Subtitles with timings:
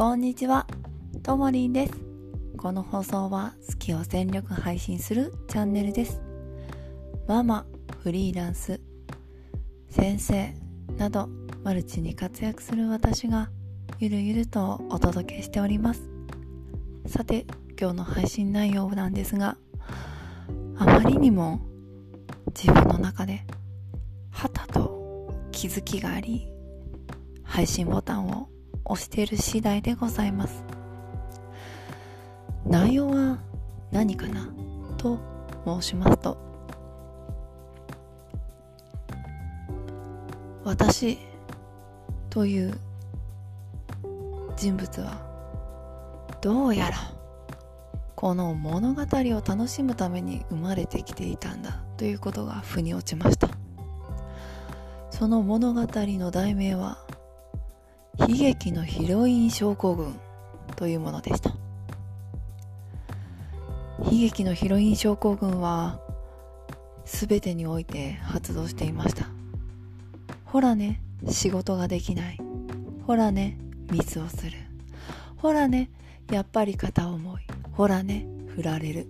[0.00, 0.66] こんにちは、
[1.22, 1.92] ともりんです。
[2.56, 6.22] この放送は好きを全力配信するチャンネルです。
[7.28, 7.66] ママ、
[8.02, 8.80] フリーランス、
[9.90, 10.54] 先生
[10.96, 11.28] など
[11.62, 13.50] マルチに活躍する私が
[13.98, 16.08] ゆるゆるとお届けしております。
[17.04, 17.44] さて、
[17.78, 19.58] 今日の配信内容なんですが、
[20.78, 21.60] あまりにも
[22.58, 23.44] 自分の中で
[24.30, 26.48] はたと気づきがあり
[27.42, 28.48] 配信ボタンを
[28.90, 30.64] 押している次第でございます。
[32.66, 33.38] 内容は
[33.92, 34.48] 何かな
[34.96, 35.18] と
[35.64, 36.36] 申しますと
[40.64, 41.18] 私
[42.28, 42.74] という
[44.56, 45.20] 人物は
[46.40, 46.96] どうやら
[48.14, 53.48] この物語を楽しむために生まれてきていたんだということが腑に落ちました。
[55.10, 56.98] その物語の題名は
[58.20, 60.14] 悲劇のヒロイン症候群
[60.76, 61.50] というものでした。
[64.04, 66.00] 悲劇のヒロイン症候群は
[67.04, 69.26] 全てにおいて発動していました。
[70.44, 72.38] ほらね仕事ができない。
[73.06, 73.58] ほらね
[73.90, 74.58] ミスをする。
[75.36, 75.90] ほらね
[76.30, 77.42] やっぱり片思い。
[77.72, 79.06] ほらね振られる。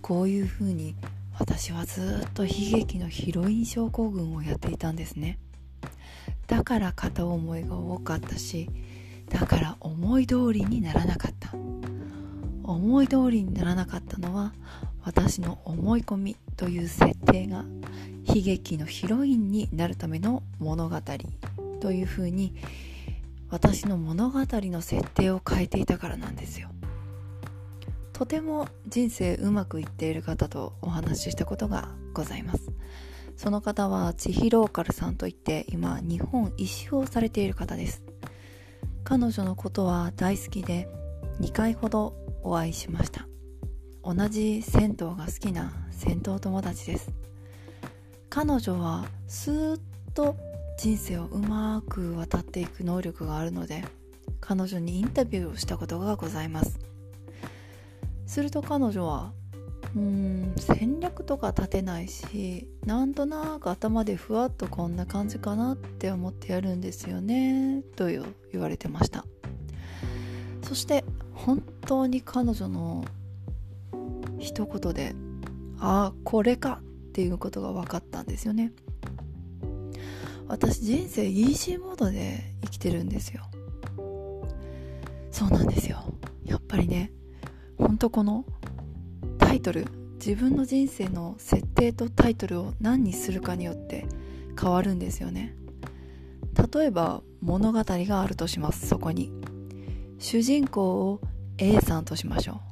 [0.00, 0.94] こういうふうに
[1.38, 5.38] 私はずっと悲劇のヒロイン症候群をやっていたんですね。
[6.46, 8.70] だから片思いが多かったし
[9.28, 11.54] だから思い通りにならなかった。
[12.64, 14.52] 思い通りにならなかったのは
[15.04, 17.64] 私の思い込みという設定が
[18.26, 20.96] 悲劇のヒロインになるための物語
[21.80, 22.54] というふうに
[23.50, 26.70] 私の物語の設定を変えていたからなんですよ。
[28.14, 32.70] とても人生うまくいっている方とお話ししたことがございます。
[33.36, 38.02] その方は千尋ローカルさんといって今日本一周をされている方です。
[39.02, 40.88] 彼女のことは大好きで
[41.40, 43.26] 2回ほどお会いしました。
[44.02, 47.10] 同じ銭湯が好きな銭湯友達です。
[48.30, 49.80] 彼女はスーッ
[50.14, 50.36] と
[50.76, 53.84] 人生をうまく渡っていく能力があるので
[54.40, 56.78] 彼女にインタビューをしたことがございます。
[58.26, 59.32] すると彼女は
[59.96, 68.24] うん戦略とか立てないしなんとなく頭でふわっとこんな感じかなって思ってやるんですよねと言
[68.54, 69.24] われてました。
[70.62, 73.04] そして本当に彼女の
[74.38, 75.14] 一言で
[75.78, 78.72] ああこれかっていうことが分かったんですよね。
[80.48, 83.44] 私人生イージーモードで生きてるんですよ。
[85.30, 86.02] そうなんですよ。
[86.44, 87.12] やっぱりね
[87.76, 88.44] ほんとこの
[89.54, 94.04] タイトル自分の人生の設定とタイトルを何にするかによって
[94.60, 95.54] 変わるんですよね。
[96.74, 99.30] 例えば物語があるとしますそこに。
[100.18, 101.20] 主人公を
[101.58, 102.62] A さんとしましょ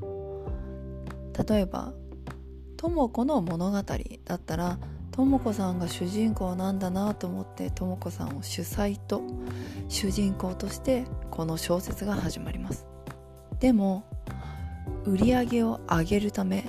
[0.00, 1.52] う。
[1.52, 1.92] 例えば
[2.76, 4.78] 智子の物語だったら
[5.10, 9.22] 智子さんが主人公なんだなと思って智子さんを主催と
[9.88, 12.86] 主人公としてこの小説が始まります。
[13.58, 14.04] でも
[15.08, 16.64] 売り上げを上げるため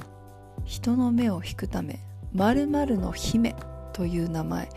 [0.63, 1.99] 人の目を引くため
[2.33, 3.53] 〇〇の姫
[3.91, 4.69] という名前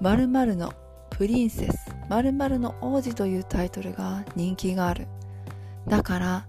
[0.00, 0.72] 〇〇の
[1.10, 5.08] プリンセス〇〇の王子というタイトルが人気がある。
[5.88, 6.46] だから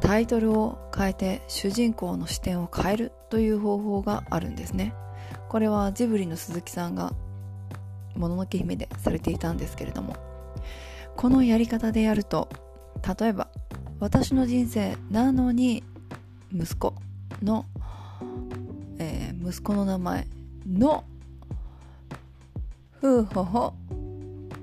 [0.00, 4.94] タイトルを変えて主人公の視点を変えるという方法があるんですね。
[5.48, 7.12] これはジブリの鈴木さんが
[8.14, 10.16] 「もののけ姫」でされていたんですけれども
[11.16, 12.48] このやり方でやると
[13.18, 13.48] 例えば
[14.02, 15.84] 私の人生なのに
[16.52, 16.92] 息子
[17.40, 17.66] の、
[18.98, 20.26] えー、息子の名前
[20.68, 21.04] の
[22.98, 23.74] 夫婦ほ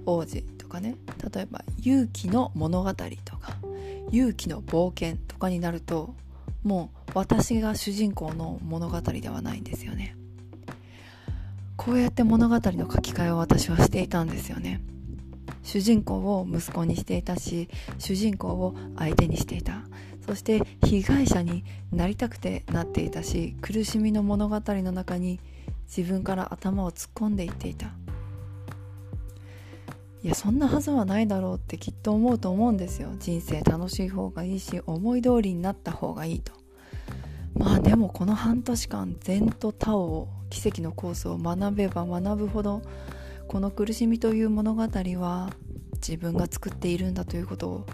[0.05, 0.97] 王子とかね。
[1.33, 2.97] 例えば勇気の物語と
[3.37, 3.55] か
[4.11, 6.13] 勇気の冒険とかになると
[6.65, 10.17] もう私が主人公の物語ではないんですよね。
[11.77, 14.81] こうやって物語の書き換えを私はしていたんですよね。
[15.69, 17.69] 主人公を息子にしていたし
[17.99, 19.83] 主人公を相手にしていた。
[20.25, 25.39] そして被害者になりたくてなっていたし苦しみの物語の中に
[25.85, 27.87] 自分から頭を突っ込んでいっていた。
[30.23, 33.09] いやそんなはずはないだろうってきっと思うと思うんですよ。
[33.19, 36.51] 人生楽しい方がいいし思い通りになった方がいいと。
[37.53, 42.81] まあでもこの半年間禅と他を奇跡のコースを学べば学ぶほど
[43.49, 45.49] この苦しみという物語は
[45.95, 47.85] 自分が作っているんだということを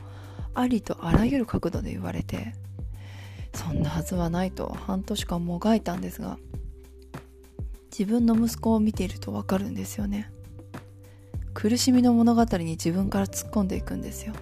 [0.54, 2.54] ありとあらゆる角度で言われて
[3.54, 6.38] そんなはずはないと半年間もがいたんですが
[7.90, 10.30] 自分の息子を見ているとわかるんですよね。
[11.54, 14.34] 苦しみの物語に自分から突っ込んでいくんですよ。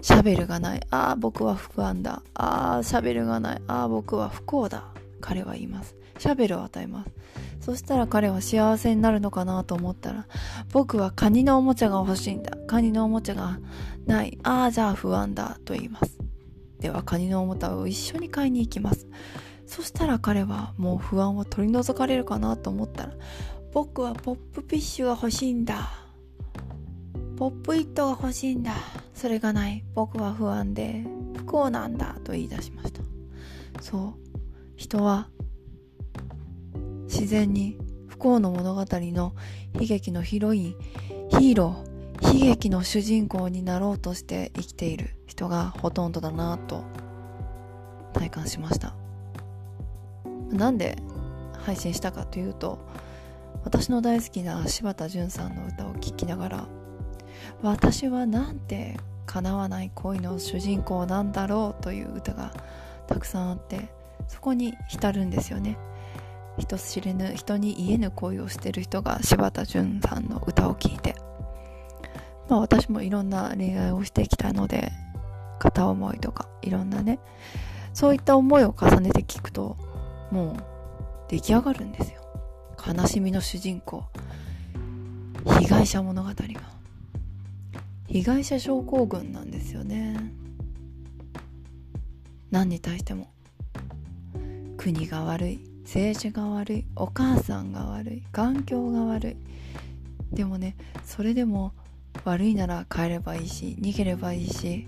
[0.00, 4.84] シャベルがないああ僕は不安だああシャベルがないああ僕は不幸だ
[5.20, 5.94] 彼は言います。
[6.18, 7.10] シャベルを与えます。
[7.66, 10.28] そしたら彼は幸せになるのかなと思ったら
[10.70, 12.56] 僕はカニのおもちゃが欲しいんだ。
[12.68, 13.58] カニのおもちゃが
[14.06, 14.38] ない。
[14.44, 16.16] ああじゃあ不安だと言います。
[16.78, 19.08] ではカニのおもちゃを一緒に買いに行きます。
[19.66, 23.14] そしたら彼はもう不安を取り除かれるかなと思ったら
[23.72, 25.90] 僕はポップフィッシュが欲しいんだ。
[27.36, 28.76] ポップイットが欲しいんだ。
[29.12, 29.82] それがない。
[29.96, 31.04] 僕は不安で
[31.36, 33.02] 不幸なんだと言い出しました。
[33.82, 34.38] そう。
[34.76, 35.30] 人は
[37.18, 37.78] 自然に
[38.08, 39.34] 不幸の物語の
[39.72, 40.74] 悲劇のヒロイン
[41.30, 46.84] ヒーロー悲劇の主人公になろうとして生きている人がほとんどだなと
[48.12, 48.94] 体感しました。
[50.50, 50.98] なんで
[51.64, 52.78] 配信したかというと
[53.64, 56.68] 私の大好きな柴田純さんの歌を聴きながら
[57.62, 62.52] 私はなんて叶わない恋の主人公なんだろうという歌が
[63.06, 63.88] たくさんあって
[64.28, 65.78] そこに浸るんですよね。
[66.58, 71.14] 人知れぬ人に言えぬ恋をしてる人が柴田純さんの歌を聴いて。
[72.48, 74.92] まあ私もいろんな恋愛をしてきたので
[75.58, 77.18] 片思いとかいろんなね
[77.92, 79.76] そういった思いを重ねて聞くと
[80.30, 80.56] もう
[81.28, 82.20] 出来上がるんですよ。
[82.86, 84.04] 悲しみの主人公。
[85.58, 86.36] 被害者物語が。
[88.06, 90.16] 被害者症候群なんですよね。
[92.50, 93.32] 何に対しても。
[94.76, 95.65] 国が悪い。
[95.86, 99.36] 政治が悪いお母さんが悪い環境が悪い。
[100.34, 101.72] でもねそれでも
[102.24, 104.86] 悪いなら帰ればいいし逃げればいいし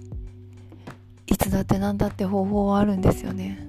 [1.26, 3.64] いつだって何だって方法はあるんですよね。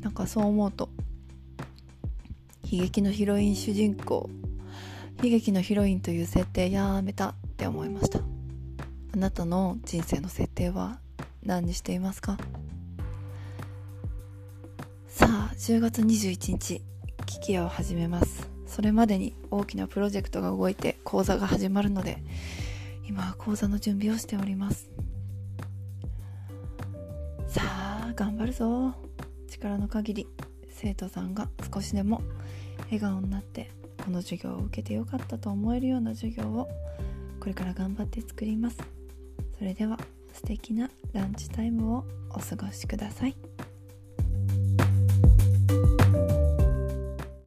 [0.00, 0.90] なんかそう思うと
[2.70, 4.28] 悲劇のヒロイン主人公
[5.22, 8.18] 悲劇のヒロインという設定やめたって思いました。
[9.14, 10.98] あなたの人生の設定は
[11.44, 12.38] 何にしていますか？
[15.10, 16.82] さあ10月21日
[17.26, 18.48] 聞き屋を始めます。
[18.68, 22.22] それまでに大きなプロジェクトが動いて講座が始まるので
[23.08, 24.88] 今は講座の準備をしております。
[27.48, 28.94] さあ頑張るぞ。
[29.48, 30.28] 力の限り
[30.68, 32.22] 生徒さんが少しでも
[32.84, 33.72] 笑顔になって
[34.04, 36.68] この授業を受けてよかったと思えるような授業を
[37.40, 38.78] これから頑張って作ります。
[39.58, 39.98] それでは
[40.32, 43.34] 素敵なランチタイムをお過ごしください。